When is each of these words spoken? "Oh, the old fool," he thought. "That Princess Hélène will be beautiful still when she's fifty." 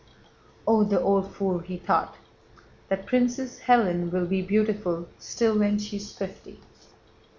"Oh, 0.65 0.83
the 0.83 0.99
old 0.99 1.31
fool," 1.31 1.59
he 1.59 1.77
thought. 1.77 2.15
"That 2.89 3.05
Princess 3.05 3.59
Hélène 3.67 4.09
will 4.11 4.25
be 4.25 4.41
beautiful 4.41 5.07
still 5.19 5.59
when 5.59 5.77
she's 5.77 6.11
fifty." 6.11 6.59